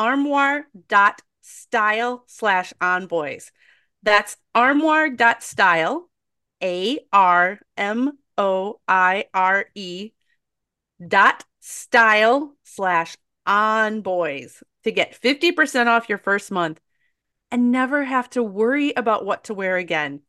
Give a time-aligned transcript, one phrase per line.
[0.00, 3.50] armoire.style slash onboys.
[4.02, 6.08] That's armoire.style,
[6.62, 10.12] A R M O I R E
[11.06, 16.80] dot style slash onboys to get 50% off your first month
[17.50, 20.22] and never have to worry about what to wear again.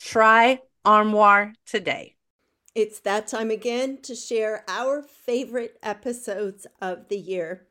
[0.00, 2.14] Try Armoire today.
[2.74, 7.67] It's that time again to share our favorite episodes of the year.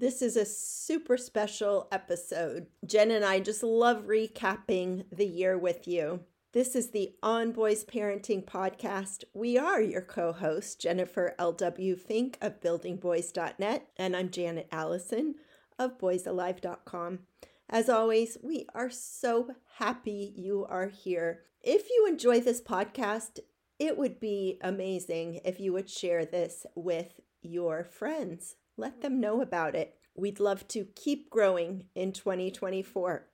[0.00, 2.68] This is a super special episode.
[2.86, 6.20] Jen and I just love recapping the year with you.
[6.52, 9.24] This is the On Boys Parenting Podcast.
[9.34, 11.96] We are your co host, Jennifer L.W.
[11.96, 15.34] Fink of buildingboys.net, and I'm Janet Allison
[15.78, 17.18] of boysalive.com.
[17.68, 21.42] As always, we are so happy you are here.
[21.60, 23.40] If you enjoy this podcast,
[23.78, 29.42] it would be amazing if you would share this with your friends let them know
[29.42, 29.94] about it.
[30.16, 33.26] We'd love to keep growing in 2024.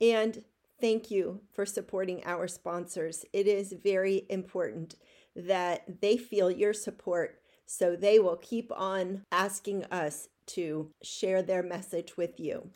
[0.00, 0.42] And
[0.80, 3.24] thank you for supporting our sponsors.
[3.32, 4.96] It is very important
[5.36, 11.62] that they feel your support so they will keep on asking us to share their
[11.62, 12.70] message with you.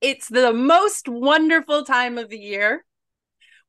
[0.00, 2.84] It's the most wonderful time of the year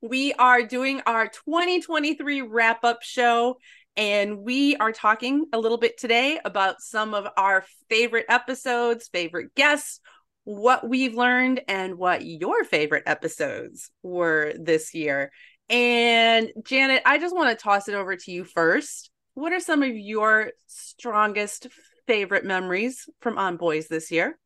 [0.02, 3.58] we are doing our 2023 wrap up show.
[3.96, 9.54] And we are talking a little bit today about some of our favorite episodes, favorite
[9.54, 10.00] guests,
[10.44, 15.30] what we've learned, and what your favorite episodes were this year.
[15.68, 19.10] And Janet, I just want to toss it over to you first.
[19.34, 21.68] What are some of your strongest
[22.06, 24.38] favorite memories from On Boys this year?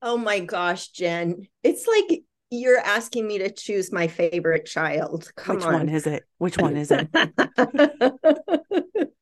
[0.00, 1.46] Oh my gosh, Jen.
[1.62, 5.30] It's like you're asking me to choose my favorite child.
[5.36, 5.72] Come Which on.
[5.74, 6.24] one is it?
[6.38, 7.08] Which one is it?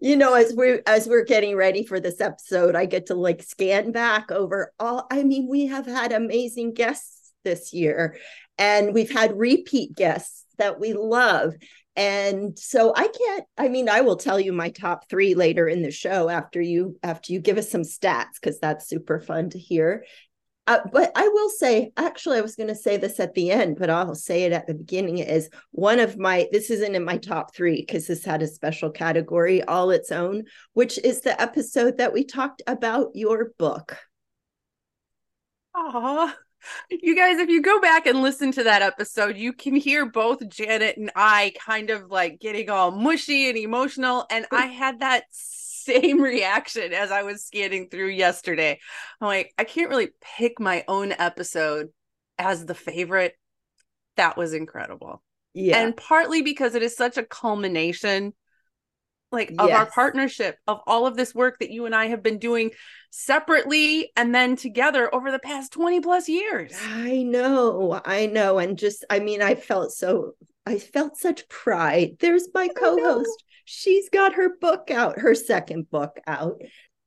[0.00, 3.42] you know, as we're as we're getting ready for this episode, I get to like
[3.42, 5.06] scan back over all.
[5.10, 8.16] I mean, we have had amazing guests this year,
[8.58, 11.54] and we've had repeat guests that we love.
[11.96, 15.82] And so I can't, I mean, I will tell you my top three later in
[15.82, 19.58] the show after you after you give us some stats, because that's super fun to
[19.58, 20.04] hear.
[20.66, 23.76] Uh, but I will say, actually, I was going to say this at the end,
[23.78, 25.18] but I'll say it at the beginning.
[25.18, 28.90] Is one of my, this isn't in my top three because this had a special
[28.90, 30.44] category all its own,
[30.74, 33.98] which is the episode that we talked about your book.
[35.74, 36.36] Aw.
[36.90, 40.46] You guys, if you go back and listen to that episode, you can hear both
[40.48, 44.26] Janet and I kind of like getting all mushy and emotional.
[44.30, 45.24] And I had that
[45.90, 48.78] same reaction as I was scanning through yesterday.
[49.20, 51.88] I'm like, I can't really pick my own episode
[52.38, 53.34] as the favorite.
[54.16, 55.22] That was incredible.
[55.54, 55.82] Yeah.
[55.82, 58.34] And partly because it is such a culmination
[59.32, 59.78] like of yes.
[59.78, 62.72] our partnership of all of this work that you and I have been doing
[63.10, 66.72] separately and then together over the past 20 plus years.
[66.82, 68.00] I know.
[68.04, 70.32] I know and just I mean I felt so
[70.66, 72.16] I felt such pride.
[72.18, 76.60] There's my co-host she's got her book out, her second book out.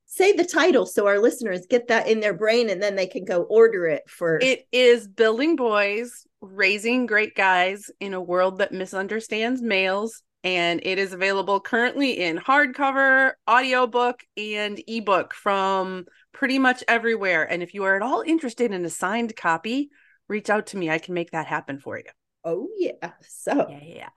[0.05, 3.25] Say the title so our listeners get that in their brain and then they can
[3.25, 8.71] go order it for It is Building Boys, Raising Great Guys in a World That
[8.71, 10.21] Misunderstands Males.
[10.45, 17.43] And it is available currently in hardcover, audiobook, and ebook from pretty much everywhere.
[17.49, 19.89] And if you are at all interested in a signed copy,
[20.27, 20.89] reach out to me.
[20.89, 22.05] I can make that happen for you.
[22.43, 23.11] Oh, yeah.
[23.21, 23.79] So, yeah.
[23.81, 24.09] yeah.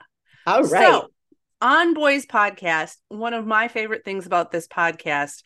[0.46, 0.82] All right.
[0.82, 1.08] So,
[1.60, 5.42] on Boys Podcast, one of my favorite things about this podcast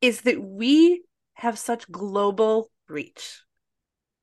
[0.00, 1.02] is that we
[1.34, 3.42] have such global reach.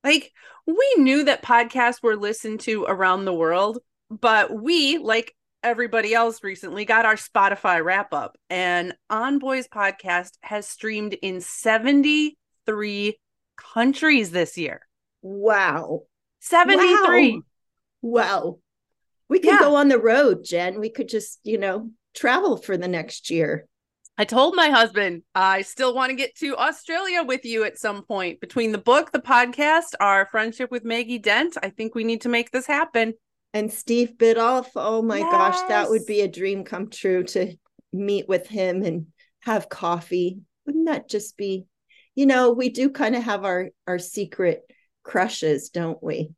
[0.02, 0.32] Like,
[0.66, 3.78] we knew that podcasts were listened to around the world,
[4.10, 10.30] but we, like everybody else recently, got our Spotify wrap up, and On Boys podcast
[10.40, 13.18] has streamed in 73
[13.56, 14.80] countries this year.
[15.22, 16.02] Wow.
[16.40, 17.32] 73.
[17.32, 17.42] Wow.
[18.02, 18.58] wow.
[19.30, 19.60] We could Yeah.
[19.60, 20.80] go on the road, Jen.
[20.80, 23.66] We could just, you know, travel for the next year.
[24.18, 28.02] I told my husband I still want to get to Australia with you at some
[28.02, 28.40] point.
[28.40, 32.28] Between the book, the podcast, our friendship with Maggie Dent, I think we need to
[32.28, 33.14] make this happen.
[33.54, 37.54] And Steve Biddulph, oh my gosh, that would be a dream come true to
[37.92, 39.06] meet with him and
[39.40, 40.40] have coffee.
[40.66, 41.64] Wouldn't that just be,
[42.14, 44.62] you know, we do kind of have our our secret
[45.02, 46.30] crushes, don't we?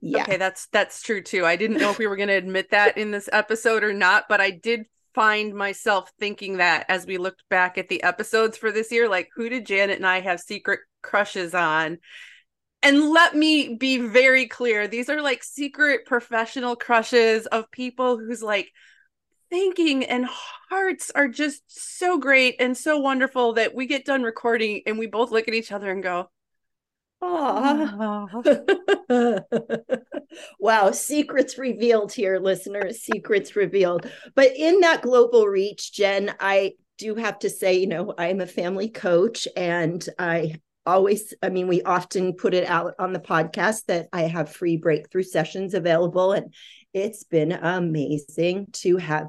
[0.00, 0.22] Yeah.
[0.22, 1.44] Okay, that's that's true too.
[1.44, 4.24] I didn't know if we were going to admit that in this episode or not,
[4.28, 8.70] but I did find myself thinking that as we looked back at the episodes for
[8.70, 11.98] this year, like who did Janet and I have secret crushes on?
[12.80, 18.42] And let me be very clear, these are like secret professional crushes of people whose
[18.42, 18.70] like
[19.50, 20.26] thinking and
[20.70, 25.08] hearts are just so great and so wonderful that we get done recording and we
[25.08, 26.30] both look at each other and go,
[27.20, 28.42] "Oh."
[30.60, 33.00] wow, secrets revealed here, listeners.
[33.00, 34.10] Secrets revealed.
[34.34, 38.46] But in that global reach, Jen, I do have to say, you know, I'm a
[38.46, 43.84] family coach and I always, I mean, we often put it out on the podcast
[43.86, 46.32] that I have free breakthrough sessions available.
[46.32, 46.52] And
[46.92, 49.28] it's been amazing to have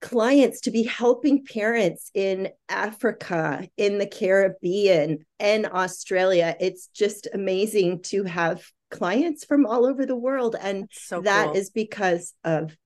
[0.00, 6.56] clients to be helping parents in Africa, in the Caribbean, and Australia.
[6.60, 10.56] It's just amazing to have clients from all over the world.
[10.60, 11.72] And so that is cool.
[11.74, 12.76] because of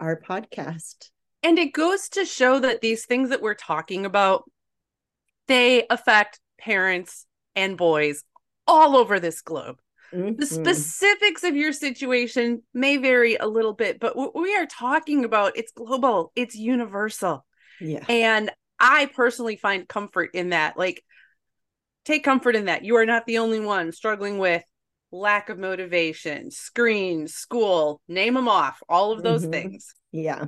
[0.00, 1.10] our podcast.
[1.42, 4.44] And it goes to show that these things that we're talking about,
[5.48, 8.24] they affect parents and boys
[8.66, 9.78] all over this globe.
[10.12, 10.44] The Mhm.
[10.44, 15.56] specifics of your situation may vary a little bit, but what we are talking about,
[15.56, 17.46] it's global, it's universal.
[17.80, 18.04] Yeah.
[18.08, 20.76] And I personally find comfort in that.
[20.76, 21.02] Like,
[22.04, 22.84] take comfort in that.
[22.84, 24.62] You are not the only one struggling with
[25.10, 29.50] lack of motivation, screens, school, name them off, all of those Mhm.
[29.50, 29.94] things.
[30.10, 30.46] Yeah.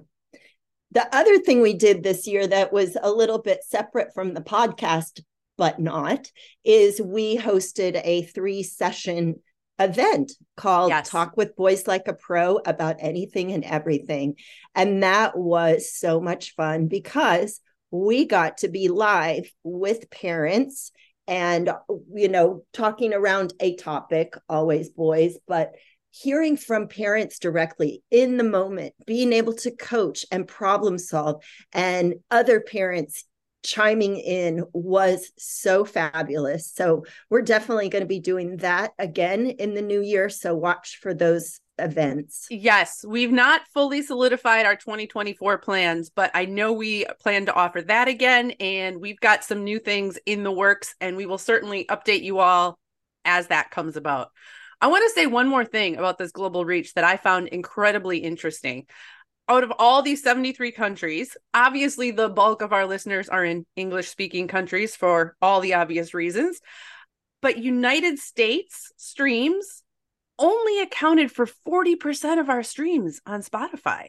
[0.91, 4.41] The other thing we did this year that was a little bit separate from the
[4.41, 5.23] podcast,
[5.57, 6.31] but not,
[6.65, 9.43] is we hosted a three session
[9.79, 11.09] event called Yes.
[11.09, 14.37] Talk with Boys Like a Pro about anything and everything.
[14.75, 17.61] And that was so much fun because
[17.91, 20.93] we got to be live with parents
[21.27, 21.71] and,
[22.13, 25.73] you know, talking around a topic, always boys, but
[26.11, 31.43] hearing from parents directly in the moment, being able to coach and problem solve,
[31.73, 33.25] and other parents
[33.65, 36.71] chiming in was so fabulous.
[36.73, 40.29] So, we're definitely going to be doing that again in the new year.
[40.29, 42.47] So, watch for those events.
[42.51, 47.83] Yes, we've not fully solidified our 2024 plans, but I know we plan to offer
[47.83, 48.53] that again.
[48.53, 52.39] And we've got some new things in the works, and we will certainly update you
[52.39, 52.79] all
[53.25, 54.31] as that comes about.
[54.81, 58.19] I want to say one more thing about this global reach that I found incredibly
[58.19, 58.87] interesting.
[59.49, 64.09] Out of all these 73 countries, obviously the bulk of our listeners are in English
[64.09, 66.61] speaking countries for all the obvious reasons.
[67.43, 69.83] But United States streams
[70.39, 74.09] only accounted for 40% of our streams on Spotify.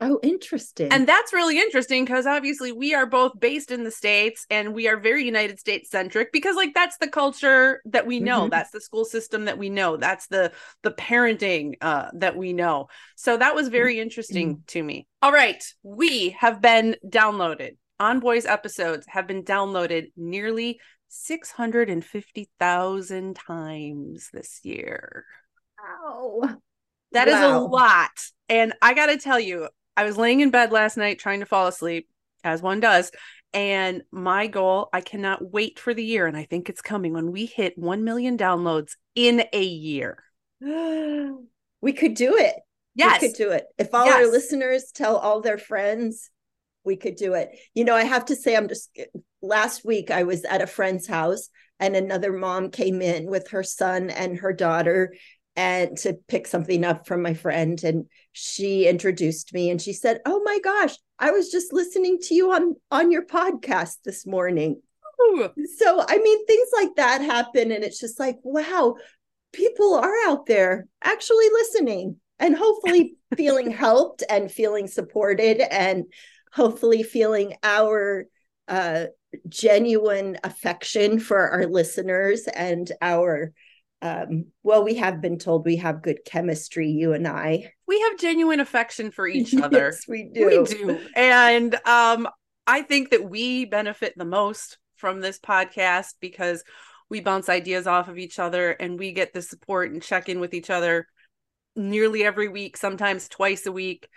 [0.00, 0.92] Oh, interesting.
[0.92, 4.86] And that's really interesting because obviously we are both based in the States and we
[4.86, 8.42] are very United States centric because like that's the culture that we know.
[8.42, 8.50] Mhm.
[8.50, 9.96] That's the school system that we know.
[9.96, 12.88] That's the the parenting uh that we know.
[13.16, 15.08] So that was very interesting to me.
[15.20, 17.76] All right, we have been downloaded.
[17.98, 25.24] On Boys episodes have been downloaded nearly 650,000 times this year.
[25.78, 26.56] wow.
[27.12, 28.10] That is a lot.
[28.48, 31.46] And I got to tell you, I was laying in bed last night trying to
[31.46, 32.08] fall asleep,
[32.44, 33.10] as one does.
[33.52, 36.28] And my goal, I cannot wait for the year.
[36.28, 40.22] And I think it's coming when we hit 1 million downloads in a year.
[40.60, 42.54] we could do it.
[42.94, 43.20] Yes.
[43.20, 43.64] We could do it.
[43.76, 46.30] If all our listeners tell all their friends,
[46.84, 47.48] we could do it.
[47.74, 48.96] You know, I have to say, I'm just
[49.42, 51.48] last week I was at a friend's house
[51.80, 55.12] and another mom came in with her son and her daughter
[55.58, 60.20] and to pick something up from my friend and she introduced me and she said
[60.24, 64.80] oh my gosh i was just listening to you on on your podcast this morning
[65.20, 65.50] Ooh.
[65.76, 68.94] so i mean things like that happen and it's just like wow
[69.52, 76.04] people are out there actually listening and hopefully feeling helped and feeling supported and
[76.52, 78.26] hopefully feeling our
[78.68, 79.06] uh,
[79.48, 83.52] genuine affection for our listeners and our
[84.00, 87.72] um, well, we have been told we have good chemistry, you and I.
[87.86, 89.90] We have genuine affection for each other.
[89.92, 90.46] yes, we do.
[90.46, 91.00] We do.
[91.16, 92.28] And um,
[92.66, 96.62] I think that we benefit the most from this podcast because
[97.08, 100.40] we bounce ideas off of each other and we get the support and check in
[100.40, 101.06] with each other
[101.74, 104.08] nearly every week, sometimes twice a week.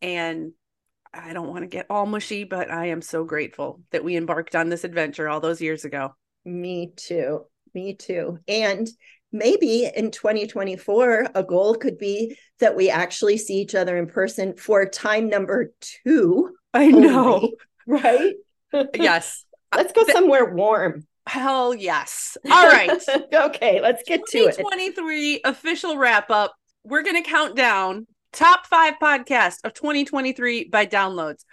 [0.00, 0.52] And
[1.12, 4.54] I don't want to get all mushy, but I am so grateful that we embarked
[4.54, 6.14] on this adventure all those years ago.
[6.44, 7.44] Me too.
[7.74, 8.38] Me too.
[8.46, 8.88] And
[9.32, 14.56] maybe in 2024, a goal could be that we actually see each other in person
[14.56, 16.54] for time number two.
[16.74, 17.34] I know.
[17.34, 17.54] Only,
[17.86, 18.34] right?
[18.94, 19.44] yes.
[19.74, 21.06] Let's go somewhere warm.
[21.26, 22.38] Hell yes.
[22.50, 23.02] All right.
[23.34, 24.56] okay, let's get to it.
[24.56, 26.54] 2023 official wrap up.
[26.84, 31.44] We're going to count down top five podcast of 2023 by downloads.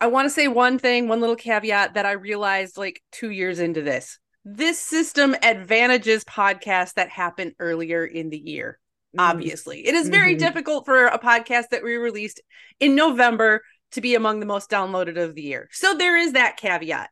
[0.00, 3.58] I want to say one thing, one little caveat that I realized like two years
[3.58, 4.18] into this.
[4.44, 8.78] This system advantages podcasts that happen earlier in the year.
[9.16, 9.22] Mm.
[9.22, 10.46] Obviously, it is very mm-hmm.
[10.46, 12.40] difficult for a podcast that we released
[12.78, 15.68] in November to be among the most downloaded of the year.
[15.72, 17.10] So there is that caveat.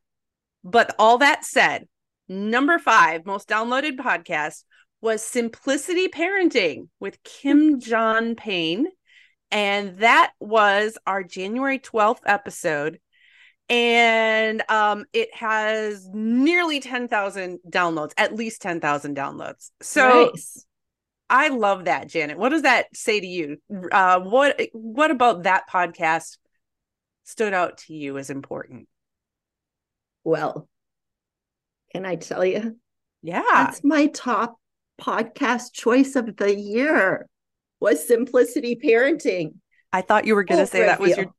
[0.64, 1.86] But all that said,
[2.28, 4.64] number five most downloaded podcast
[5.00, 8.86] was Simplicity Parenting with Kim John Payne.
[9.50, 12.98] And that was our January 12th episode.
[13.70, 19.70] And um, it has nearly 10,000 downloads, at least 10,000 downloads.
[19.82, 20.64] So nice.
[21.30, 22.38] I love that, Janet.
[22.38, 23.58] What does that say to you?
[23.92, 26.38] Uh, what what about that podcast
[27.24, 28.88] stood out to you as important?
[30.24, 30.68] Well,
[31.92, 32.76] can I tell you?
[33.22, 33.42] Yeah.
[33.52, 34.58] That's my top
[35.00, 37.28] podcast choice of the year
[37.80, 39.54] was simplicity parenting.
[39.92, 41.32] I thought you were going to say that was your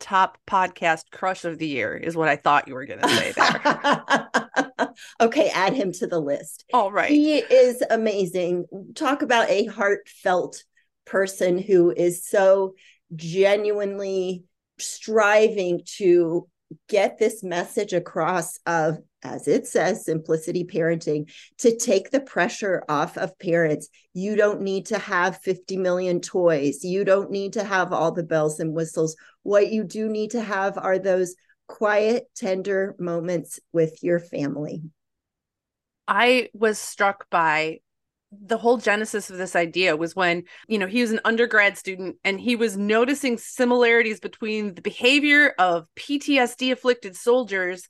[0.00, 3.32] top podcast crush of the year is what I thought you were going to say
[3.32, 4.88] there.
[5.20, 6.64] okay, add him to the list.
[6.72, 7.10] All right.
[7.10, 8.66] He is amazing.
[8.94, 10.64] Talk about a heartfelt
[11.04, 12.74] person who is so
[13.14, 14.44] genuinely
[14.78, 16.48] striving to
[16.88, 23.16] get this message across of as it says simplicity parenting to take the pressure off
[23.16, 23.88] of parents.
[24.14, 26.84] You don't need to have 50 million toys.
[26.84, 29.16] You don't need to have all the bells and whistles.
[29.42, 31.34] What you do need to have are those
[31.66, 34.82] quiet tender moments with your family.
[36.08, 37.78] I was struck by
[38.32, 42.16] the whole genesis of this idea was when you know he was an undergrad student
[42.22, 47.88] and he was noticing similarities between the behavior of PTSD afflicted soldiers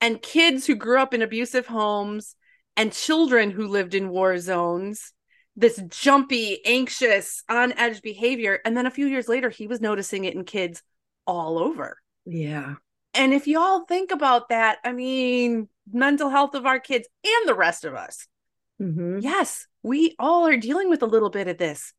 [0.00, 2.36] and kids who grew up in abusive homes
[2.76, 5.12] and children who lived in war zones
[5.56, 10.24] this jumpy anxious on edge behavior and then a few years later he was noticing
[10.24, 10.82] it in kids
[11.26, 12.74] all over yeah
[13.14, 17.54] and if y'all think about that i mean mental health of our kids and the
[17.54, 18.28] rest of us
[18.80, 19.18] Mm-hmm.
[19.20, 21.92] Yes, we all are dealing with a little bit of this.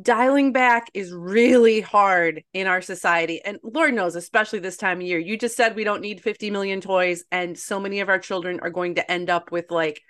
[0.00, 3.40] Dialing back is really hard in our society.
[3.44, 5.18] And Lord knows, especially this time of year.
[5.18, 8.60] You just said we don't need 50 million toys, and so many of our children
[8.60, 10.00] are going to end up with like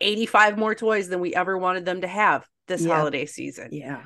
[0.00, 2.96] 85 more toys than we ever wanted them to have this yeah.
[2.96, 3.70] holiday season.
[3.72, 4.02] Yeah.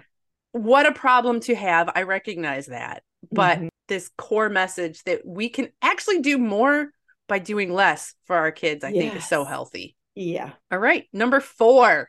[0.52, 1.90] What a problem to have.
[1.94, 3.02] I recognize that.
[3.30, 3.68] But mm-hmm.
[3.88, 6.88] this core message that we can actually do more
[7.28, 8.99] by doing less for our kids, I yes.
[8.99, 9.96] think is so healthy.
[10.14, 10.50] Yeah.
[10.72, 11.06] All right.
[11.12, 12.08] Number four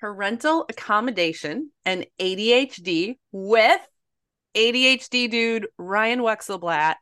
[0.00, 3.80] parental accommodation and ADHD with
[4.54, 6.96] ADHD dude Ryan Wexelblatt,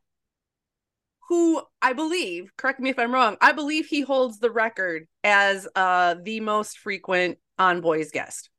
[1.29, 5.69] who I believe, correct me if I'm wrong, I believe he holds the record as
[5.75, 8.51] uh, the most frequent on boys guest.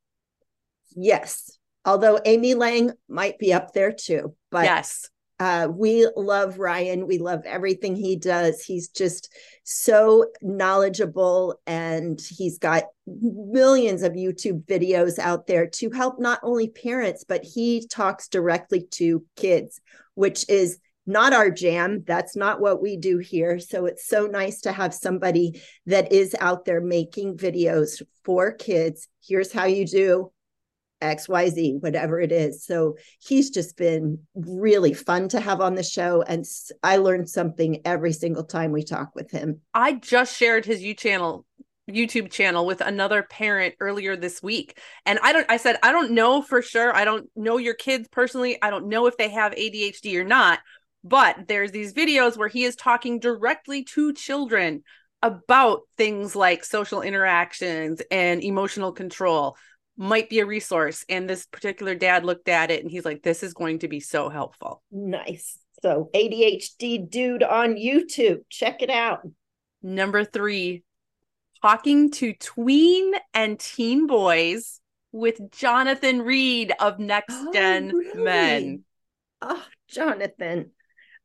[0.95, 1.57] Yes.
[1.85, 4.35] Although Amy Lang might be up there too.
[4.51, 5.09] But yes.
[5.39, 7.07] Uh, we love Ryan.
[7.07, 8.61] We love everything he does.
[8.61, 16.19] He's just so knowledgeable and he's got millions of YouTube videos out there to help
[16.19, 19.79] not only parents, but he talks directly to kids,
[20.15, 22.03] which is not our jam.
[22.05, 23.59] That's not what we do here.
[23.59, 29.07] So it's so nice to have somebody that is out there making videos for kids.
[29.25, 30.31] Here's how you do
[31.01, 32.65] XYZ, whatever it is.
[32.65, 36.21] So he's just been really fun to have on the show.
[36.21, 36.45] And
[36.83, 39.61] I learned something every single time we talk with him.
[39.73, 41.45] I just shared his YouTube channel.
[41.89, 44.77] YouTube channel with another parent earlier this week.
[45.07, 46.95] And I don't I said I don't know for sure.
[46.95, 48.61] I don't know your kids personally.
[48.61, 50.59] I don't know if they have ADHD or not,
[51.03, 54.83] but there's these videos where he is talking directly to children
[55.21, 59.57] about things like social interactions and emotional control
[59.99, 61.05] might be a resource.
[61.09, 63.99] And this particular dad looked at it and he's like, this is going to be
[63.99, 64.81] so helpful.
[64.91, 65.59] Nice.
[65.83, 68.39] So, ADHD dude on YouTube.
[68.49, 69.27] Check it out.
[69.83, 70.83] Number three,
[71.61, 74.79] talking to tween and teen boys
[75.11, 78.23] with Johnathon Reed of Next Oh, Gen really?
[78.23, 78.83] Men.
[79.41, 80.69] Oh, Johnathon.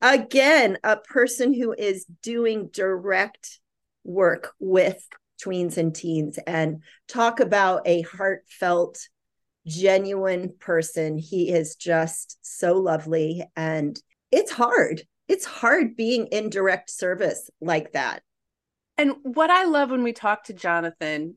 [0.00, 3.60] Again, a person who is doing direct
[4.04, 5.06] work with
[5.44, 8.98] tweens and teens and talk about a heartfelt,
[9.66, 11.18] genuine person.
[11.18, 13.44] He is just so lovely.
[13.56, 15.02] And it's hard.
[15.28, 18.22] It's hard being in direct service like that.
[18.96, 21.34] And what I love when we talk to Johnathon,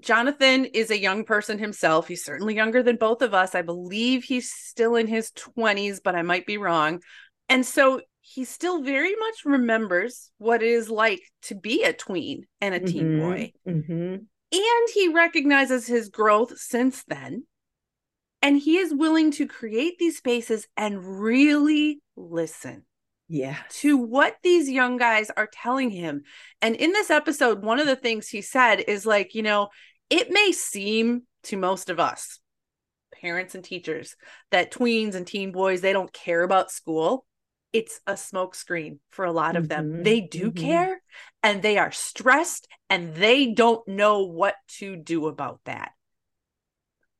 [0.00, 2.08] Johnathon is a young person himself.
[2.08, 3.54] He's certainly younger than both of us.
[3.54, 7.00] I believe he's still in his 20s, but I might be wrong.
[7.48, 12.46] And so he still very much remembers what it is like to be a tween
[12.60, 13.52] and a teen Mhm, boy.
[13.66, 14.26] mhm.
[14.52, 17.46] And he recognizes his growth since then.
[18.40, 22.86] And he is willing to create these spaces and really listen
[23.28, 23.58] Yeah.
[23.70, 26.22] to what these young guys are telling him.
[26.60, 29.68] And in this episode, one of the things he said is like, you know,
[30.10, 32.38] it may seem to most of us,
[33.20, 34.14] parents and teachers,
[34.50, 37.26] that tweens and teen boys, they don't care about school.
[37.72, 39.88] It's a smokescreen for a lot of them.
[39.92, 40.56] Mhm, They do mhm.
[40.56, 41.00] care
[41.42, 45.92] and they are stressed and they don't know what to do about that.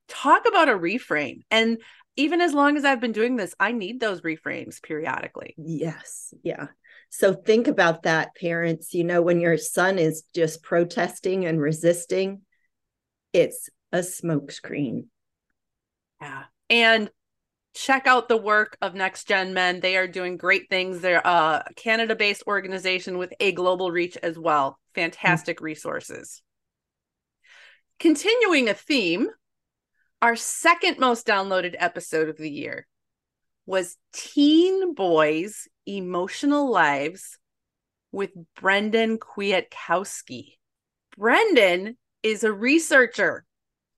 [0.09, 1.41] Talk about a reframe.
[1.51, 1.79] And
[2.17, 5.55] even as long as I've been doing this, I need those reframes periodically.
[5.57, 6.35] Yes.
[6.43, 6.67] Yeah.
[7.09, 8.93] So think about that, parents.
[8.95, 12.43] You know, when your son is just protesting and resisting,
[13.33, 15.07] it's a smokescreen.
[16.21, 16.45] Yeah.
[16.71, 17.11] And
[17.75, 19.81] check out the work of Next Gen Men.
[19.81, 21.01] They are doing great things.
[21.01, 24.79] They're a Canada based organization with a global reach as well.
[24.95, 26.43] Fantastic resources.
[27.99, 29.29] Continuing a theme,
[30.21, 32.87] our second most downloaded episode of the year
[33.67, 37.39] was Teen Boys Emotional Lives
[38.11, 40.57] with Brendan Kwiatkowski.
[41.17, 43.45] Brendan is a researcher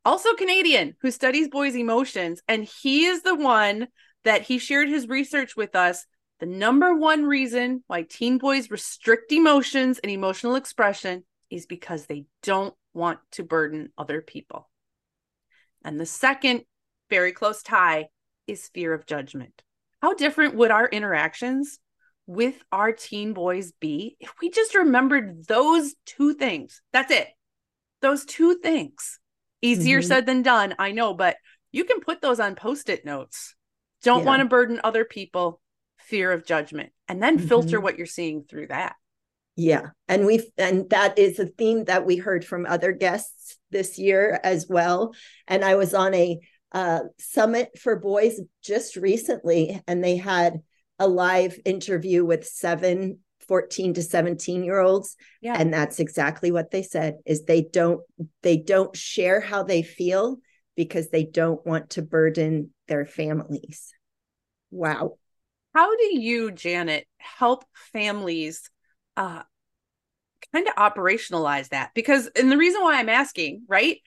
[0.04, 2.42] also Canadian, who studies boys' emotions.
[2.48, 3.88] And he is the one
[4.24, 6.06] that he shared his research with us.
[6.40, 12.26] The number one reason why teen boys restrict emotions and emotional expression is because they
[12.42, 14.68] don't want to burden other people.
[15.84, 16.62] And the second
[17.10, 18.08] very close tie
[18.46, 19.62] is fear of judgment.
[20.02, 21.78] How different would our interactions
[22.26, 26.82] with our teen boys be if we just remembered those two things?
[26.92, 27.28] That's it.
[28.00, 29.18] Those two things.
[29.64, 30.06] Easier Mhm.
[30.06, 31.36] said than done, I know, but
[31.72, 33.54] you can put those on post it notes.
[34.02, 34.26] Don't Yeah.
[34.26, 35.60] want to burden other people,
[35.98, 37.82] fear of judgment, and then filter Mhm.
[37.82, 38.94] what you're seeing through that.
[39.56, 39.90] Yeah.
[40.08, 44.38] And we've, and that is a theme that we heard from other guests this year
[44.42, 45.14] as well.
[45.48, 46.40] And I was on a
[46.72, 50.60] uh, summit for boys just recently, and they had
[50.98, 55.56] a live interview with seven 14 to 17 year olds Yeah.
[55.58, 58.00] and that's exactly what they said is they don't
[58.42, 60.38] they don't share how they feel
[60.76, 63.92] because they don't want to burden their families
[64.70, 65.16] wow
[65.74, 68.70] How do you, Janet, help families
[69.16, 69.42] uh
[70.52, 71.90] kind of operationalize that?
[71.94, 73.98] Because and the reason why I'm asking, right?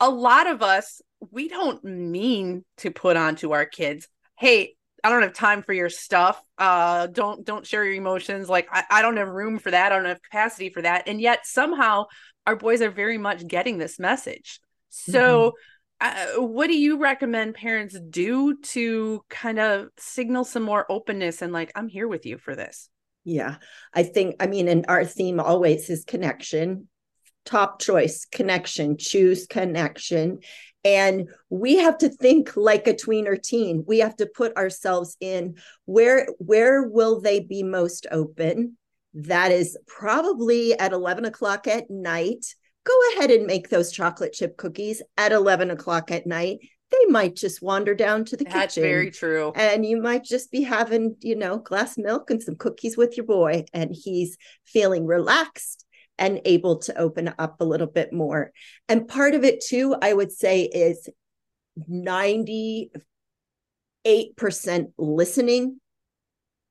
[0.00, 5.22] A lot of us, we don't mean to put onto our kids, hey, I don't
[5.22, 6.42] have time for your stuff.
[6.58, 8.48] Uh don't don't share your emotions.
[8.48, 9.92] Like I, I don't have room for that.
[9.92, 11.08] I don't have capacity for that.
[11.08, 12.06] And yet somehow
[12.46, 14.60] our boys are very much getting this message.
[14.90, 15.52] So
[16.00, 21.52] uh, what do you recommend parents do to kind of signal some more openness and
[21.52, 22.88] like i'm here with you for this
[23.24, 23.56] yeah
[23.92, 26.88] i think i mean and our theme always is connection
[27.44, 30.38] top choice connection choose connection
[30.84, 33.84] and we have to think like a tween or teen.
[33.86, 38.76] We have to put ourselves in where where will they be most open?
[39.12, 42.46] That is probably at 11 o'clock at night.
[42.84, 46.60] Go ahead and make those chocolate chip cookies at 11 o'clock at night.
[46.90, 48.82] They might just wander down to the that's kitchen.
[48.82, 49.52] That's very true.
[49.54, 53.26] And you might just be having you know glass milk and some cookies with your
[53.26, 53.64] boy.
[53.74, 55.84] And he's feeling relaxed
[56.20, 58.52] and able to open up a little bit more.
[58.88, 61.08] And part of it too i would say is
[61.90, 62.90] 98%
[64.98, 65.80] listening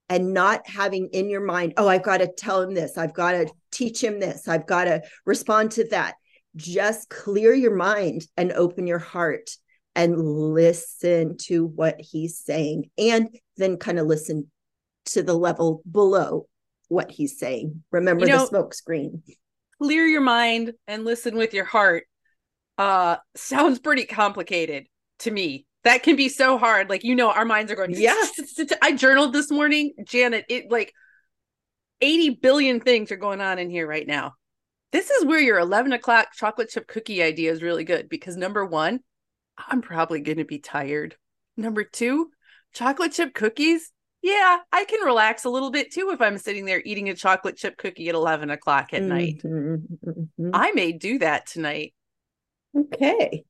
[0.07, 2.97] and not having in your mind oh i've got to tell him this.
[2.97, 4.47] I've got to teach him this.
[4.47, 6.15] I've got to respond to that.
[6.55, 9.49] Just clear your mind and open your heart
[9.95, 14.49] and listen to what he's saying and then kind of listen
[15.05, 16.47] to the level below
[16.87, 17.83] what he's saying.
[17.91, 19.23] Remember You know- the smoke screen
[19.81, 22.03] clear your mind and listen with your heart
[22.77, 24.85] uh sounds pretty complicated
[25.19, 28.31] to me that can be so hard like you know our minds are going yes
[28.81, 30.93] i journaled this morning janet it like
[32.01, 34.35] 80 billion things are going on in here right now
[34.91, 38.65] This is where your 11 o'clock chocolate chip cookie idea is really good because number
[38.65, 39.01] one,
[39.57, 41.15] I'm probably going to be tired.
[41.57, 42.31] Number two,
[42.73, 43.91] chocolate chip cookies.
[44.21, 47.55] Yeah, I can relax a little bit too if I'm sitting there eating a chocolate
[47.55, 49.41] chip cookie at 11 o'clock at night.
[49.43, 50.49] Mm-hmm, mhm.
[50.53, 51.93] I may do that tonight.
[52.77, 53.45] Okay.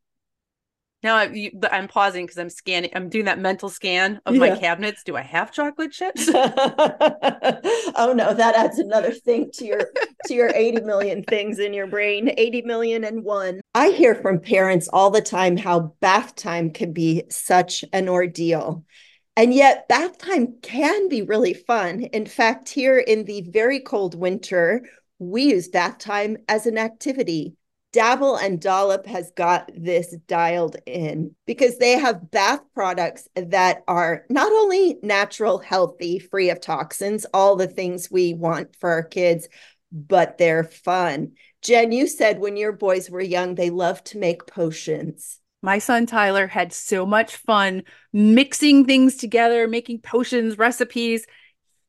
[1.02, 2.92] Now I, I'm pausing because I'm scanning.
[2.94, 5.04] I'm doing that mental scan of my cabinets.
[5.06, 6.28] Do I have chocolate chips?
[6.28, 9.80] oh no, that adds another thing to your
[10.26, 12.32] to your 80 million things in your brain.
[12.38, 13.62] 80 million and one.
[13.74, 18.84] I hear from parents all the time how bath time can be such an ordeal.
[19.39, 22.02] And yet bath time can be really fun.
[22.02, 24.84] In fact, here in the very cold winter,
[25.17, 27.56] we use bath time as an activity.
[27.93, 34.25] Dabble and Dollop has got this dialed in because they have bath products that are
[34.30, 39.47] not only natural, healthy, free of toxins, all the things we want for our kids,
[39.89, 41.32] but they're fun.
[41.62, 45.39] Jen, you said when your boys were young, they loved to make potions.
[45.62, 51.26] My son Tyler had so much fun mixing things together, making potions, recipes.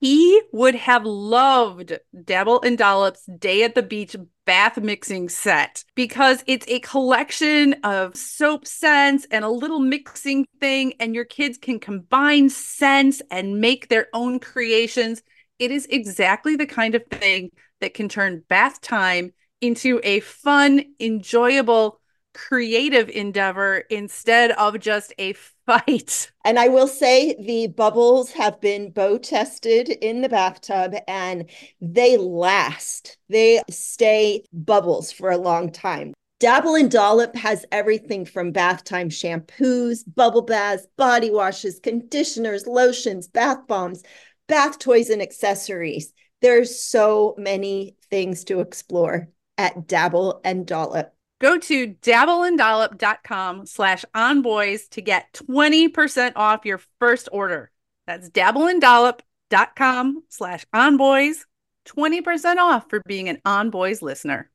[0.00, 6.42] He would have loved Dabble and Dollop's Day at the Beach bath mixing set because
[6.46, 11.78] it's a collection of soap scents and a little mixing thing, and your kids can
[11.78, 15.22] combine scents and make their own creations.
[15.58, 20.82] It is exactly the kind of thing that can turn bath time into a fun,
[20.98, 21.99] enjoyable,
[22.34, 25.34] creative endeavor instead of just a
[25.66, 26.32] fight.
[26.44, 31.48] And I will say the bubbles have been bow tested in the bathtub and
[31.80, 33.18] they last.
[33.28, 36.14] They stay bubbles for a long time.
[36.40, 43.28] Dabble and Dollop has everything from bath time shampoos, bubble baths, body washes, conditioners, lotions,
[43.28, 44.02] bath bombs,
[44.48, 46.14] bath toys, and accessories.
[46.40, 51.14] There's so many things to explore at Dabble and Dollop.
[51.40, 57.70] Go to dabbleanddollop.com slash onboys to get 20% off your first order.
[58.06, 61.46] That's dabbleanddollop.com slash onboys,
[61.88, 64.50] 20% off for being an onboys listener.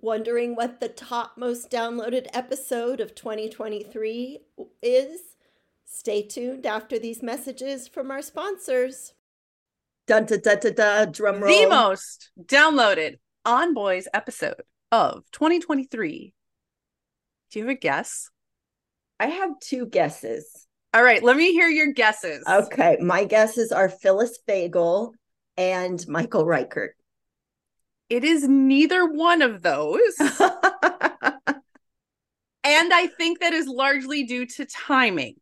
[0.00, 4.38] Wondering what the top most downloaded episode of 2023
[4.80, 5.20] is?
[5.84, 9.12] Stay tuned after these messages from our sponsors.
[10.06, 11.52] Dun da da da da drum roll.
[11.52, 16.32] The most downloaded onboys episode of 2023.
[17.50, 18.30] Do you have a guess?
[19.20, 20.66] I have two guesses.
[20.94, 22.44] All right, let me hear your guesses.
[22.48, 25.12] Okay, my guesses are Phyllis Fagel
[25.56, 26.96] and Michael Reichert.
[28.08, 30.14] It is neither one of those.
[30.18, 30.42] and
[32.64, 35.34] I think that is largely due to timing.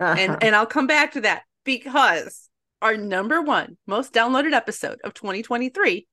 [0.00, 0.14] Uh-huh.
[0.18, 2.48] And and I'll come back to that because
[2.82, 6.06] our number one most downloaded episode of 2023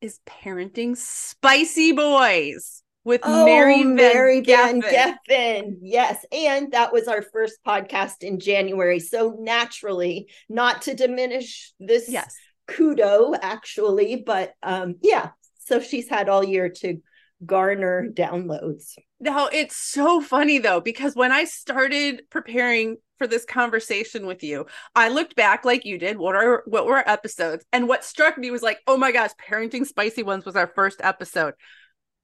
[0.00, 5.16] is Parenting Spicy Boys with Oh, Mary Van Mary Van Geffen.
[5.28, 5.76] Geffen.
[5.80, 6.24] Yes.
[6.30, 9.00] And that was our first podcast in January.
[9.00, 12.34] So naturally, not to diminish this Yes.
[12.68, 15.30] kudo, actually, but um, yeah.
[15.58, 16.98] So she's had all year to
[17.44, 18.94] garner downloads.
[19.20, 24.66] No, it's so funny though, because when I started preparing for this conversation with you,
[24.94, 26.18] I looked back like you did.
[26.18, 27.64] What are what were our episodes?
[27.72, 31.00] And what struck me was like, oh my gosh, parenting spicy ones was our first
[31.02, 31.54] episode.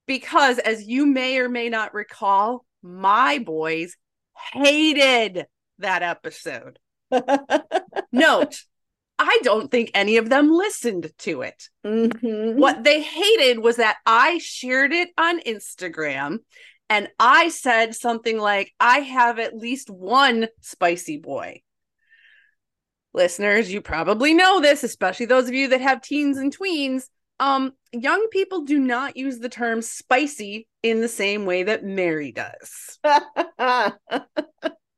[0.07, 3.97] Because as you may or may not recall, my boys
[4.53, 5.47] hated
[5.79, 6.79] that episode.
[8.13, 8.63] Note,
[9.19, 11.69] I don't think any of them listened to it.
[11.85, 12.55] Mhm.
[12.55, 16.39] What they hated was that I shared it on Instagram
[16.91, 21.63] and I said something like, I have at least one spicy boy.
[23.13, 27.05] Listeners, you probably know this, especially those of you that have teens and tweens.
[27.39, 32.33] Um, young people do not use the term spicy in the same way that Mary
[32.33, 32.99] does.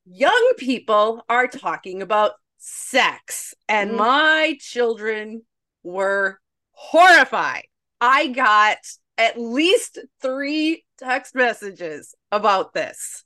[0.09, 3.97] Young people are talking about sex, and Mm.
[3.97, 5.43] my children
[5.83, 7.67] were horrified.
[8.01, 8.79] I got
[9.19, 13.25] at least three text messages about this.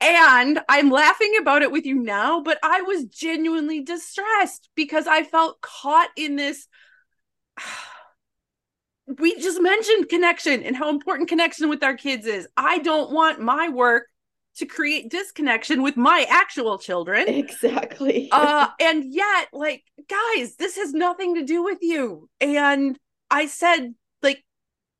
[0.00, 5.22] And I'm laughing about it with you now, but I was genuinely distressed because I
[5.22, 6.66] felt caught in this.
[9.20, 12.48] We just mentioned connection and how important connection with our kids is.
[12.56, 14.08] I don't want my work
[14.56, 18.28] to create disconnection with my actual children exactly.
[18.32, 22.98] uh and yet like guys this has nothing to do with you and
[23.30, 23.94] i said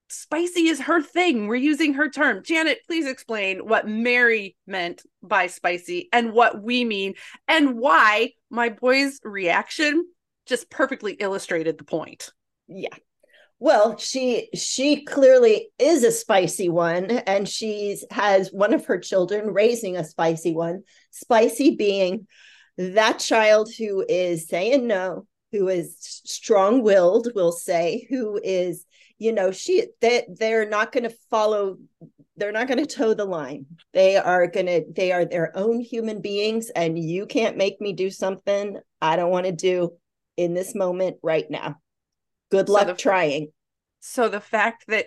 [0.09, 5.47] spicy is her thing we're using her term janet please explain what mary meant by
[5.47, 7.15] spicy and what we mean
[7.49, 10.07] and why my boy's reaction
[10.47, 12.31] just perfectly illustrated the point
[12.69, 12.95] Yeah.
[13.59, 19.55] Well, she she clearly is a spicy one, and she's has one of her children
[19.55, 20.83] raising a spicy one.
[21.11, 22.27] Spicy being
[22.77, 28.85] that child who is saying no, who is strong-willed, we'll say, who is,
[29.19, 31.79] you know, she they they're not going to follow
[32.37, 33.67] they're not going to toe the line.
[33.93, 37.93] They are going to they are their own human beings and you can't make me
[37.93, 39.93] do something I don't want to do
[40.37, 41.77] in this moment right now.
[42.51, 43.49] Good luck so the, trying.
[44.01, 45.07] So the fact that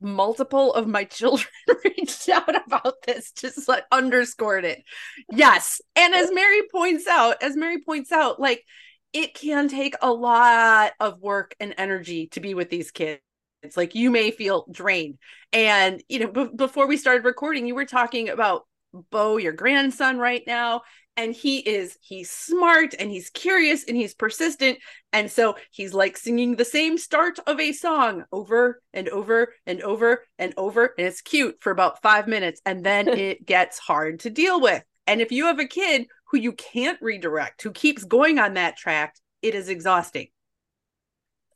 [0.00, 1.48] multiple of my children
[1.84, 4.82] reached out about this just like underscored it.
[5.30, 5.80] Yes.
[5.94, 8.64] And as Mary points out, as Mary points out, like
[9.12, 13.20] it can take a lot of work and energy to be with these kids.
[13.62, 15.18] It's like you may feel drained.
[15.52, 18.66] And, you know, b- before we started recording, you were talking about
[19.10, 20.82] Bo, your grandson, right now
[21.20, 24.78] and he is he's smart and he's curious and he's persistent
[25.12, 29.82] and so he's like singing the same start of a song over and over and
[29.82, 34.20] over and over and it's cute for about 5 minutes and then it gets hard
[34.20, 38.04] to deal with and if you have a kid who you can't redirect who keeps
[38.04, 40.28] going on that track it is exhausting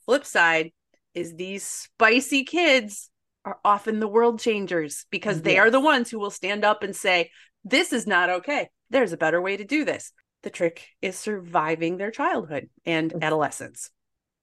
[0.05, 0.73] flip side
[1.15, 3.11] is these spicy kids
[3.45, 5.67] are often the world changers because they yes.
[5.67, 7.31] are the ones who will stand up and say
[7.65, 10.13] this is not okay there's a better way to do this.
[10.43, 13.25] The trick is surviving their childhood and mm-hmm.
[13.25, 13.91] adolescence.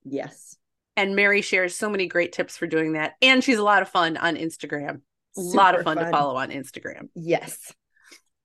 [0.04, 0.58] Yes.
[0.98, 3.14] And Mary shares so many great tips for doing that.
[3.22, 5.02] And she's a lot of fun on Instagram.
[5.38, 7.08] A lot of fun, fun, to follow on Instagram.
[7.16, 7.74] Yes.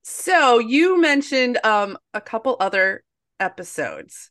[0.09, 3.03] So you mentioned um, a couple other
[3.41, 4.31] episodes.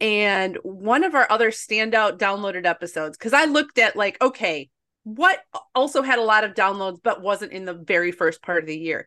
[0.00, 4.70] And one of our other standout downloaded episodes, because I looked at like, okay,
[5.02, 5.40] what
[5.74, 8.78] also had a lot of downloads, but wasn't in the very first part of the
[8.78, 9.06] year.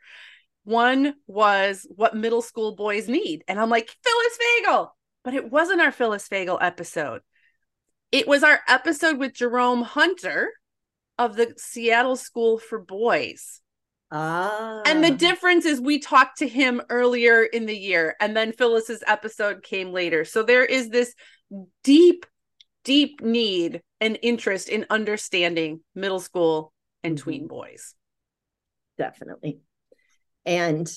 [0.66, 3.44] One was what middle school boys need.
[3.48, 4.90] And I'm like, Phyllis Fagel.
[5.24, 7.22] But it wasn't our Phyllis Fagel episode.
[8.12, 10.52] It was our episode with Jerome Hunter
[11.18, 13.62] of the Seattle School for Boys.
[14.12, 14.82] Ah.
[14.86, 19.04] And the difference is we talked to him earlier in the year, and then Phyllis's
[19.06, 20.24] episode came later.
[20.24, 21.14] So there is this
[21.84, 22.26] deep,
[22.84, 27.24] deep need and interest in understanding middle school and mm-hmm.
[27.24, 27.96] tween boys.
[28.98, 29.60] Definitely.
[30.46, 30.90] And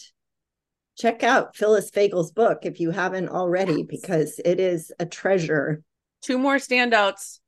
[0.96, 5.82] check out Phyllis Fagel's book if you haven't already, because it is a treasure.
[6.22, 7.40] Two more standouts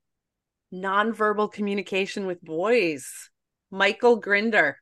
[0.75, 3.31] nonverbal communication with boys.
[3.71, 4.79] Michael Grinder.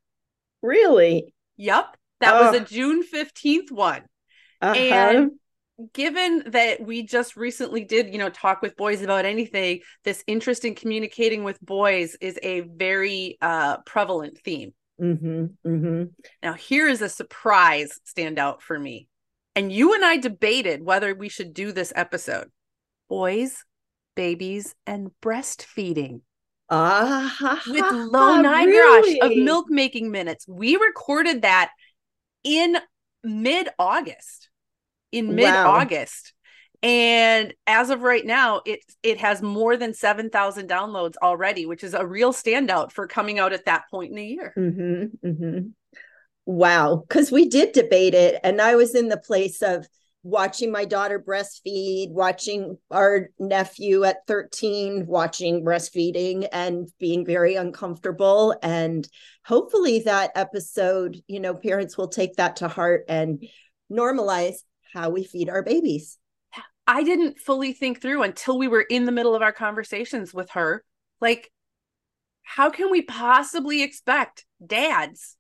[0.63, 1.35] Really?
[1.57, 1.97] Yep.
[2.21, 2.51] That oh.
[2.51, 4.03] was a June 15th one.
[4.61, 4.75] Uh-huh.
[4.75, 5.31] And
[5.93, 10.65] given that we just recently did, you know, talk with boys about anything, this interest
[10.65, 14.75] in communicating with boys is a very uh, prevalent theme.
[15.01, 16.05] Mm-hmm, mm-hmm.
[16.43, 19.09] Now, here is a surprise standout for me.
[19.57, 22.51] And you and I debated whether we should do this episode
[23.09, 23.65] boys,
[24.15, 26.21] babies, and breastfeeding.
[26.71, 29.21] Ah, with low nine really?
[29.21, 30.47] of milk making minutes.
[30.47, 31.71] We recorded that
[32.45, 32.77] in
[33.25, 34.49] mid August.
[35.13, 36.33] In mid August.
[36.83, 41.93] And as of right now, it it has more than 7,000 downloads already, which is
[41.93, 44.55] a real standout for coming out at that point in the year.
[44.57, 45.59] Mm-hmm, mm-hmm.
[46.47, 47.05] Wow.
[47.07, 48.41] Because we did debate it.
[48.43, 49.87] And I was in the place of
[50.23, 58.55] watching my daughter breastfeed, watching our nephew at 13 watching breastfeeding and being very uncomfortable.
[58.63, 59.09] And
[59.45, 63.43] hopefully, that episode, you know, parents will take that to heart and
[63.91, 64.57] normalize
[64.93, 66.19] how we feed our babies.
[66.87, 70.51] I didn't fully think through until we were in the middle of our conversations with
[70.51, 70.85] her.
[71.21, 71.51] Like,
[72.43, 75.37] how can we possibly expect dads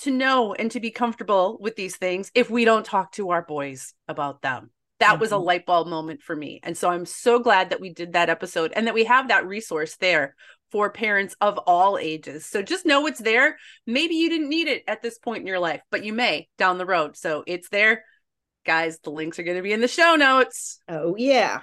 [0.00, 3.42] to know and to be comfortable with these things if we don't talk to our
[3.42, 4.70] boys about them?
[4.98, 5.20] That mm-hmm.
[5.20, 5.44] was a mm-hmm.
[5.44, 6.60] light bulb moment for me.
[6.62, 9.46] And so I'm so glad that we did that episode and that we have that
[9.46, 10.34] resource there
[10.70, 12.46] for parents of all ages.
[12.46, 13.56] So just know it's there.
[13.86, 16.78] Maybe you didn't need it at this point in your life, but you may down
[16.78, 17.16] the road.
[17.16, 18.04] So it's there
[18.64, 20.80] guys, the links are going to be in the show notes.
[20.88, 21.60] Oh, yeah.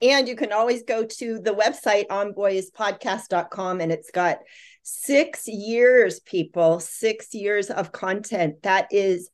[0.00, 4.38] And you can always go to the website onboyspodcast.com and it's got
[4.82, 8.62] six years, people, six years of content.
[8.62, 9.30] That is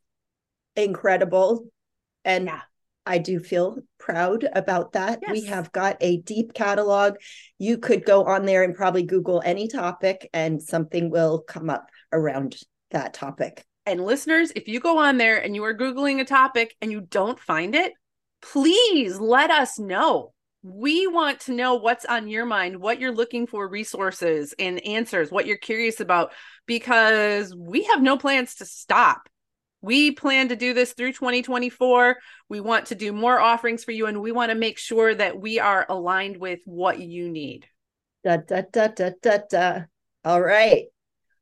[0.74, 1.66] incredible.
[2.24, 2.62] And yeah.
[3.06, 5.18] I do feel proud about that.
[5.22, 5.30] Yes.
[5.30, 7.16] We have got a deep catalog.
[7.58, 11.90] You could go on there and probably Google any topic and something will come up
[12.12, 12.56] around
[12.92, 13.64] that topic.
[13.86, 17.02] And listeners, if you go on there and you are Googling a topic and you
[17.02, 17.92] don't find it,
[18.40, 20.33] please let us know.
[20.66, 25.30] We want to know what's on your mind, what you're looking for resources and answers,
[25.30, 26.32] what you're curious about,
[26.64, 29.28] because we have no plans to stop.
[29.82, 32.16] We plan to do this through 2024.
[32.48, 35.38] We want to do more offerings for you, and we want to make sure that
[35.38, 37.66] we are aligned with what you need.
[38.24, 39.80] Da da da da da da.
[40.24, 40.86] All right.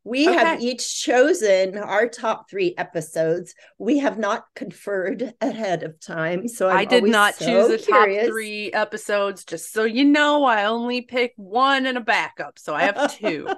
[0.05, 0.37] We Okay.
[0.37, 3.55] have each chosen our top three episodes.
[3.79, 7.85] We have not conferred ahead of time, so I'm I did not so choose a
[7.85, 8.25] curious.
[8.25, 10.45] top three episodes, just so you know.
[10.45, 13.49] I only pick one and a backup, so I have two.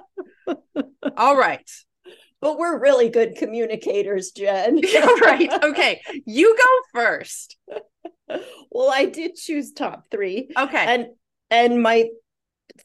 [1.17, 1.69] All right.
[2.41, 4.81] But we're really good communicators, Jen.
[5.21, 5.49] right.
[5.63, 6.01] Okay.
[6.27, 7.57] You go first.
[8.71, 10.49] well, I did choose top three.
[10.55, 10.85] Okay.
[10.85, 11.07] and
[11.49, 12.09] and my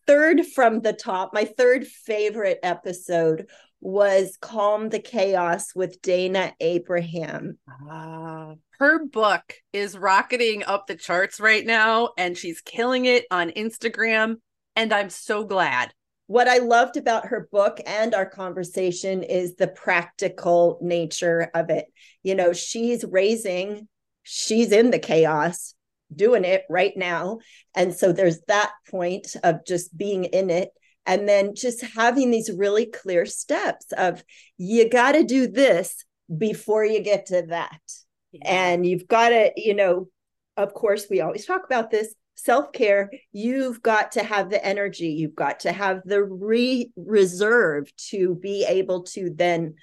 [0.06, 3.46] third from the top my third favorite episode
[3.80, 7.58] was calm the chaos with Dayna Abraham
[7.90, 13.50] Ah, her book is rocketing up the charts right now, and she's killing it on
[13.50, 14.36] Instagram.
[14.76, 15.92] And I'm so glad.
[16.26, 21.86] what i loved about her book and our conversation is the practical nature of it
[22.22, 23.88] you know she's raising
[24.22, 25.74] she's in the chaos
[26.14, 27.38] doing it right now.
[27.74, 30.70] And so there's that point of just being in it.
[31.06, 34.22] And then just having these really clear steps of
[34.58, 36.04] you got to do this
[36.36, 37.80] before you get to that.
[38.44, 40.08] And you've got to you know
[40.56, 43.10] of course we always talk about this self-care.
[43.32, 45.08] You've got to have the energy.
[45.08, 49.74] You've got to have the re- reserve to be able to then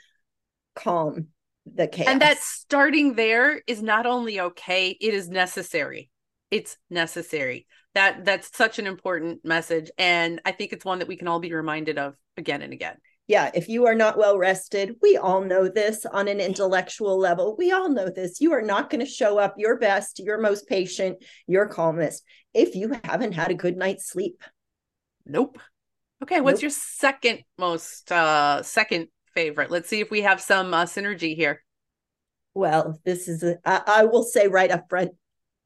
[0.76, 1.28] calm
[1.76, 6.10] the chaos and that starting there is not only okay, it is necessary.
[6.52, 7.68] It's necessary.
[7.94, 9.90] That that's such an important message.
[9.98, 12.98] And I think it's one that we can all be reminded of again and again.
[13.28, 17.56] yeah if you are not well rested we all know this on an intellectual level
[17.58, 20.68] we all know this you are not going to show up your best your most
[20.68, 24.44] patient your calmest if you haven't had a good night's sleep
[25.26, 25.60] Nope.
[26.24, 26.64] Okay, what's Nope.
[26.64, 29.72] your second most uh second favorite?
[29.72, 31.64] Let's see if we have some uh, synergy here.
[32.54, 35.12] Well, this is a, I, I will say right up front,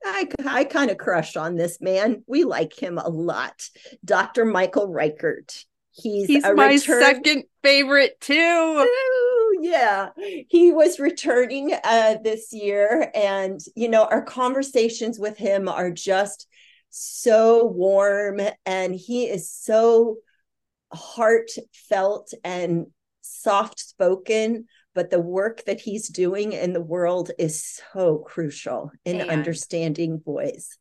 [0.03, 2.23] I, I kind of crush on this man.
[2.27, 3.69] We like him a lot.
[4.03, 4.45] Dr.
[4.45, 5.65] Michael Reichert.
[5.93, 8.33] He's, He's a my return- second favorite too.
[8.87, 10.09] Ooh, yeah,
[10.47, 16.47] he was returning uh, this year, and you know our conversations with him are just
[16.89, 20.17] so warm, and he is so
[20.93, 22.87] heartfelt and
[23.21, 24.65] soft spoken.
[24.93, 30.17] But the work that he's doing in the world is so crucial in And- understanding
[30.17, 30.77] boys.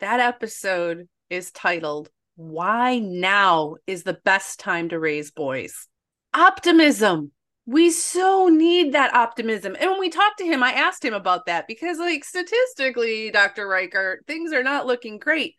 [0.00, 5.88] That episode is titled Why Now is the Best Time to Raise Boys.
[6.32, 7.32] Optimism.
[7.66, 9.74] We so need that optimism.
[9.80, 13.66] And when we talked to him, I asked him about that because, like, statistically, Dr.
[13.66, 15.54] Reichert, things are not looking great.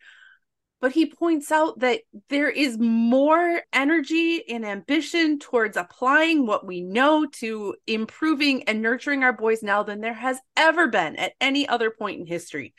[0.86, 6.80] But he points out that there is more energy and ambition towards applying what we
[6.80, 11.66] know to improving and nurturing our boys now than there has ever been at any
[11.66, 12.72] other point in history.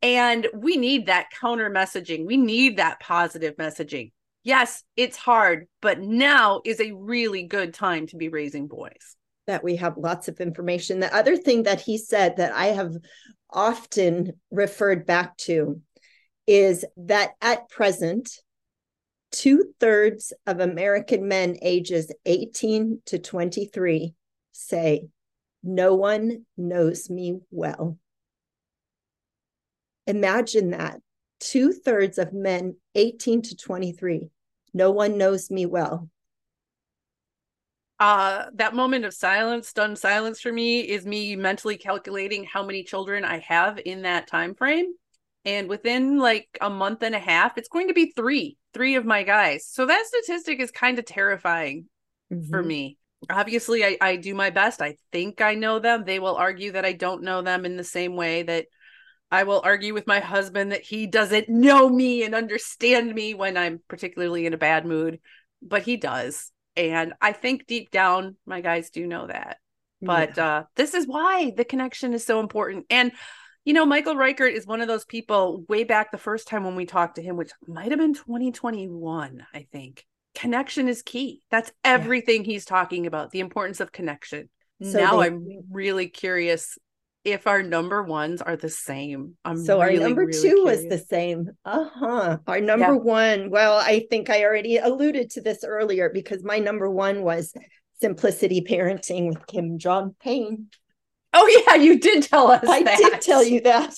[0.00, 2.24] And we need that counter messaging.
[2.24, 4.12] We need that positive messaging.
[4.42, 9.14] Yes, it's hard, but now is a really good time to be raising boys.
[9.46, 11.00] that we have lots of information.
[11.00, 12.96] The other thing that he said that I have
[13.50, 15.82] often referred back to
[16.46, 18.28] is that at present,
[19.30, 24.14] two thirds of American men ages 18 to 23
[24.52, 25.08] say,
[25.62, 27.98] No one knows me well.
[30.06, 31.00] Imagine that.
[31.40, 34.30] Two thirds of men 18 to 23,
[34.74, 36.08] no one knows me well.
[37.98, 42.82] Uh, that moment of silence, stunned silence for me, is me mentally calculating how many
[42.82, 44.92] children I have in that time frame.
[45.44, 49.04] And within like a month and a half, it's going to be three, three of
[49.04, 49.66] my guys.
[49.66, 51.88] So that statistic is kind of terrifying
[52.50, 52.66] for Mhm.
[52.66, 52.98] me.
[53.30, 54.82] Obviously, I, I do my best.
[54.82, 56.04] I think I know them.
[56.04, 58.66] They will argue that I don't know them in the same way that
[59.30, 63.56] I will argue with my husband that he doesn't know me and understand me when
[63.56, 65.20] I'm particularly in a bad mood,
[65.62, 66.50] but he does.
[66.76, 69.58] And I think deep down, my guys do know that.
[70.00, 70.46] But Yeah.
[70.46, 72.86] uh, this is why the connection is so important.
[72.90, 73.12] And,
[73.64, 76.74] you know, Michael Reichert is one of those people way back the first time when
[76.76, 80.04] we talked to him, which might have been 2021, I think.
[80.34, 81.42] Connection is key.
[81.50, 84.48] That's everything he's talking about the importance of connection.
[84.82, 86.76] So now they- I'm really curious
[87.24, 89.36] if our number ones are the same.
[89.44, 91.50] I'm so really, our number really two was the same.
[91.64, 92.38] Uh-huh.
[92.48, 92.98] Our number Yeah.
[92.98, 97.52] one, well, I think I already alluded to this earlier because my number one was
[98.00, 100.66] simplicity parenting with Kim John Payne.
[101.32, 102.98] Oh, yeah, you did tell us I that.
[102.98, 103.94] did tell you that.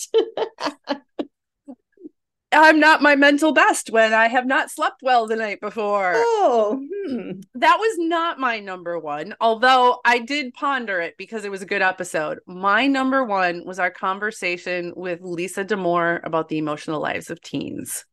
[2.55, 6.12] I'm not my mental best when I have not slept well the night before.
[6.14, 7.41] oh, hmm.
[7.55, 11.66] that was not my number one, although I did ponder it because it was a
[11.66, 12.39] good episode.
[12.47, 18.05] My number one was our conversation with Lisa Damour about the emotional lives of teens.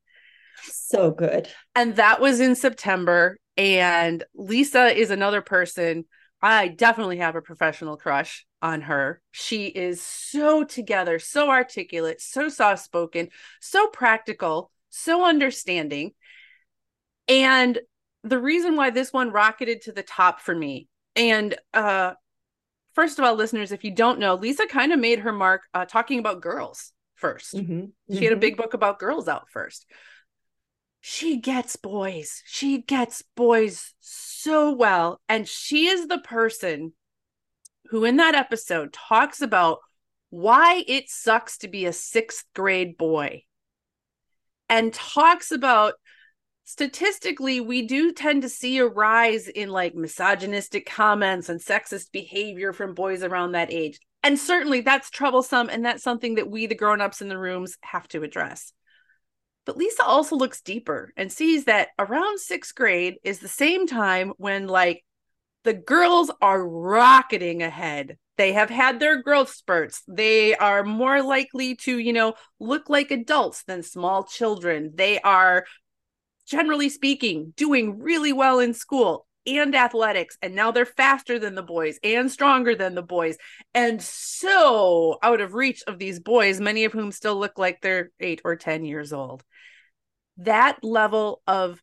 [0.63, 1.47] So good.
[1.75, 3.37] And that was in September.
[3.57, 6.05] And Lisa is another person.
[6.41, 9.21] I definitely have a professional crush on her.
[9.31, 13.29] She is so together, so articulate, so soft spoken,
[13.59, 16.11] so practical, so understanding.
[17.27, 17.79] And
[18.23, 22.13] the reason why this one rocketed to the top for me, and uh,
[22.93, 25.85] first of all, listeners, if you don't know, Lisa kind of made her mark uh,
[25.85, 27.85] talking about girls 1st mm-hmm.
[28.09, 28.23] She mm-hmm.
[28.23, 28.39] had a mm-hmm.
[28.39, 29.85] big book about girls out first.
[31.01, 32.43] She gets boys.
[32.45, 35.19] She gets boys so well.
[35.27, 36.93] And she is the person
[37.89, 39.79] who, in that episode, talks about
[40.29, 43.43] why it sucks to be a sixth grade boy
[44.69, 45.95] and talks about
[46.63, 52.71] statistically we do tend to see a rise in like misogynistic comments and sexist behavior
[52.71, 56.75] from boys around that age and certainly that's troublesome and that's something that we the
[56.75, 58.71] grown-ups in the rooms have to address
[59.65, 64.33] but lisa also looks deeper and sees that around sixth grade is the same time
[64.37, 65.03] when like
[65.63, 68.17] the girls are rocketing ahead.
[68.37, 70.01] They have had their growth spurts.
[70.07, 74.91] They are more likely to you know look like adults than small children.
[74.95, 75.65] They are
[76.47, 80.37] generally speaking, doing really well in school and athletics.
[80.41, 83.37] And now they're faster than the boys and stronger than the boys.
[83.73, 88.11] And so out of reach of these boys, many of whom still look like they're
[88.19, 89.43] eight or 10 years old.
[90.37, 91.81] That level of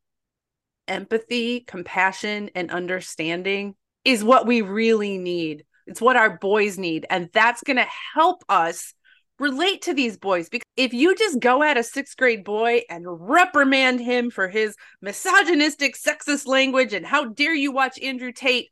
[0.86, 5.64] empathy, compassion, and understanding is what we really need.
[5.86, 7.06] It's what our boys need.
[7.08, 8.94] And that's going to help us
[9.38, 13.04] relate to these boys because if you just go at a sixth grade boy and
[13.06, 18.68] reprimand him for his misogynistic sexist language and how dare you watch Andrew Tate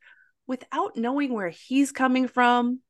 [0.46, 2.80] without knowing where he's coming from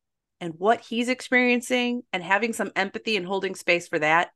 [0.41, 4.31] and what he's experiencing and having some empathy and holding space for that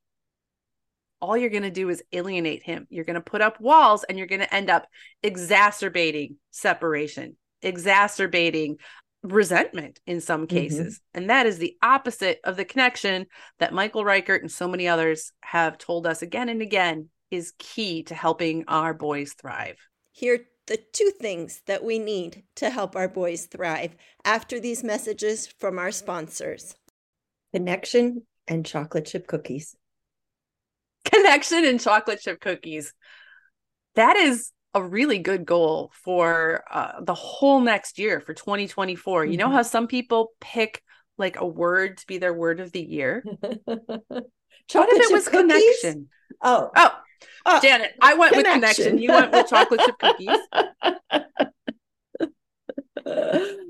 [1.23, 2.87] all you're going to do is alienate him.
[2.89, 4.87] You're going to put up walls and you're going to end up
[5.23, 8.77] exacerbating separation exacerbating
[9.23, 10.57] resentment in some mm-hmm.
[10.57, 10.97] cases.
[10.97, 11.19] Mm-hmm.
[11.19, 13.27] And that is the opposite of the connection
[13.59, 18.03] that Michael Reichert and so many others have told us again and again is key
[18.05, 19.77] to helping our boys thrive.
[20.13, 24.85] Here are the two things that we need to help our boys thrive after these
[24.85, 26.77] messages from our sponsors
[27.53, 29.75] connection and chocolate chip cookies.
[31.05, 32.93] Connection and chocolate chip cookies.
[33.97, 39.23] That is a really good goal for uh, the whole next year for 2024.
[39.23, 39.33] Mm-hmm.
[39.33, 39.55] You know mm-hmm.
[39.55, 40.83] how some people pick
[41.19, 43.25] like a word to be their word of the year?
[43.65, 44.31] what if
[44.73, 45.81] it was cookies?
[45.83, 46.09] connection?
[46.43, 46.71] Oh.
[46.77, 46.91] Oh.
[47.45, 48.61] Uh, Janet, I went connection.
[48.61, 48.99] with connection.
[48.99, 50.39] You went with chocolate chip cookies.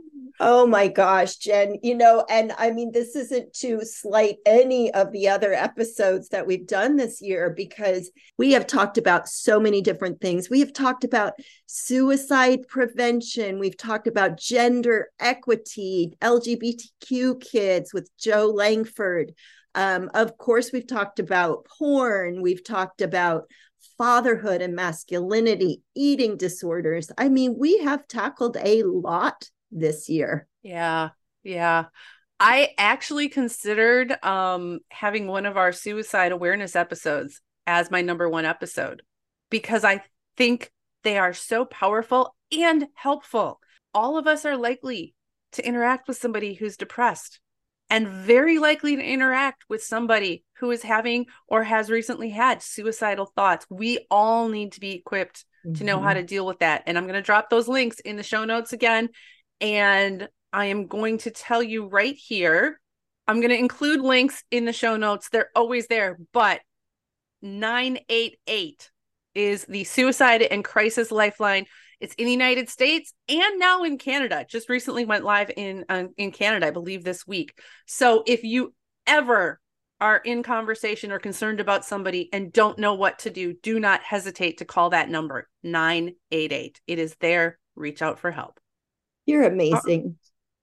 [0.42, 5.12] Oh my gosh, Jen, you know, and I mean, this isn't to slight any of
[5.12, 9.82] the other episodes that we've done this year because we have talked about so many
[9.82, 10.48] different things.
[10.48, 11.34] We have talked about
[11.66, 19.34] suicide prevention, we've talked about gender equity, LGBTQ kids with Jo Langford.
[19.74, 23.44] Um, of course, we've talked about porn, we've talked about
[23.98, 27.12] fatherhood and masculinity, eating disorders.
[27.18, 30.46] I mean, we have tackled a lot this year.
[30.62, 31.10] Yeah.
[31.42, 31.86] Yeah.
[32.38, 38.46] I actually considered um, having one of our suicide awareness episodes as my number one
[38.46, 39.02] episode
[39.50, 40.02] because I
[40.36, 40.72] think
[41.04, 43.60] they are so powerful and helpful.
[43.92, 45.14] All of us are likely
[45.52, 47.40] to interact with somebody who's depressed
[47.90, 53.26] and very likely to interact with somebody who is having or has recently had suicidal
[53.26, 53.66] thoughts.
[53.68, 55.74] We all need to be equipped mm-hmm.
[55.74, 56.20] to know how mm-hmm.
[56.20, 56.84] to deal with that.
[56.86, 59.08] And I'm going to drop those links in the show notes again.
[59.60, 62.80] And I am going to tell you right here.
[63.26, 65.28] I'm going to include links in the show notes.
[65.28, 66.60] They're always there, but
[67.42, 68.90] 988
[69.34, 71.66] is the suicide and crisis lifeline.
[72.00, 74.44] It's in the United States and now in Canada.
[74.48, 77.58] Just recently went live in uh, in Canada, I believe this week.
[77.86, 78.74] So if you
[79.06, 79.60] ever
[80.00, 84.02] are in conversation or concerned about somebody and don't know what to do, do not
[84.02, 86.80] hesitate to call that number 988.
[86.86, 87.58] It is there.
[87.76, 88.58] Reach out for help.
[89.26, 90.16] You're amazing.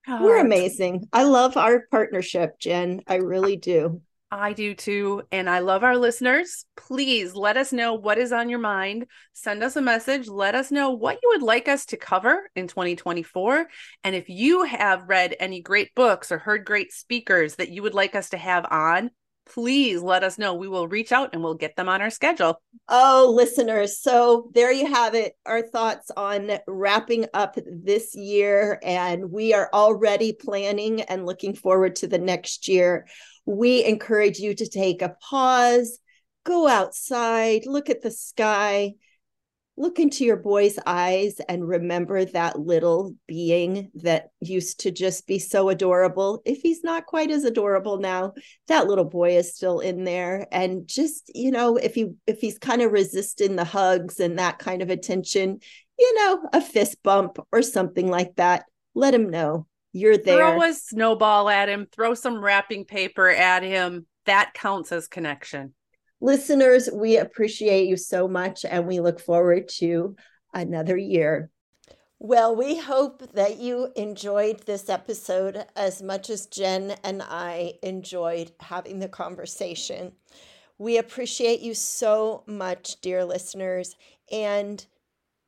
[0.07, 1.07] Oh, You're amazing.
[1.11, 3.01] I love our partnership, Jen.
[3.07, 4.01] I really do.
[4.29, 5.23] I do too.
[5.31, 6.65] And I love our listeners.
[6.75, 9.07] Please let us know what is on your mind.
[9.33, 10.27] Send us a message.
[10.27, 13.67] Let us know what you would like us to cover in 2024.
[14.03, 17.93] And if you have read any great books or heard great speakers that you would
[17.93, 19.11] like us to have on,
[19.49, 20.53] please let us know.
[20.53, 22.61] We will reach out and we'll get them on our schedule.
[22.89, 23.99] Oh, listeners.
[23.99, 25.33] So there you have it.
[25.45, 28.79] Our thoughts on wrapping up this year.
[28.83, 33.07] And we are already planning and looking forward to the next year.
[33.45, 35.99] We encourage you to take a pause.
[36.47, 38.93] go outside, look at the sky,
[39.77, 45.37] look into your boy's eyes and remember that little being that used to just be
[45.37, 46.41] so adorable.
[46.45, 48.33] If he's not quite as adorable now,
[48.67, 52.57] that little boy is still in there and just, you know, if he if he's
[52.57, 55.59] kind of resisting the hugs and that kind of attention,
[55.99, 58.65] you know, a fist bump or something like that,
[58.95, 60.37] let him know you're there.
[60.37, 64.07] Throw a snowball at him, throw some wrapping paper at him.
[64.25, 65.73] That counts as connection.
[66.19, 70.15] Listeners, we appreciate you so much and we look forward to
[70.53, 71.51] another year.
[72.19, 78.51] Well, we hope that you enjoyed this episode as much as Jen and I enjoyed
[78.59, 80.13] having the conversation.
[80.79, 83.95] We appreciate you so much, dear listeners.
[84.31, 84.83] And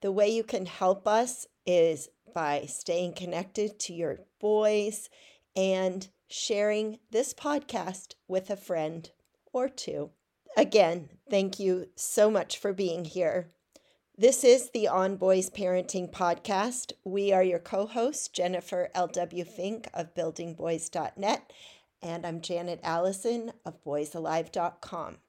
[0.01, 5.09] the way you can help us is by staying connected to your boys
[5.55, 9.09] and sharing this podcast with a friend
[9.51, 10.11] or two.
[10.59, 13.47] Again, thank you so much for being here.
[14.17, 16.91] This is the On Boys Parenting Podcast.
[17.05, 19.45] We are your co hosts, Jennifer L.W.
[19.45, 21.53] Fink of buildingboys.net,
[22.01, 25.19] and I'm Janet Allison of boysalive.com.